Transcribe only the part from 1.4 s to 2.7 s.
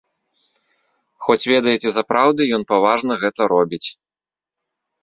ведаеце, запраўды, ён